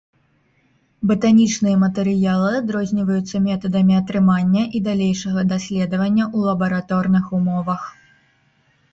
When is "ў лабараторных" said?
6.35-7.25